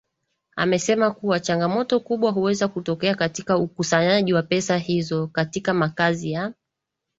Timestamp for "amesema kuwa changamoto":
0.55-1.99